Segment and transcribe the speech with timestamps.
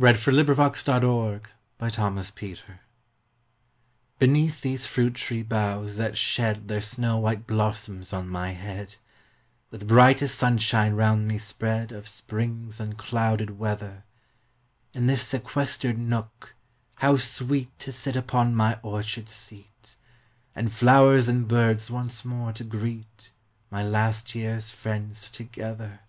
[0.00, 0.86] Campbell 335.
[0.86, 2.66] The Green Linnet
[4.18, 8.96] "DENFATH these fruit tree boughs that shed •*' Their snow white blossoms on my head,
[9.70, 14.04] With brightest sunshine round me spread Of spring's unclouded weather,
[14.94, 16.54] In this sequestered nook
[16.94, 19.96] how sweet To sit upon my orchard seat!
[20.54, 23.30] And birds and flowers once more to greet,
[23.70, 26.00] My last year's friends together.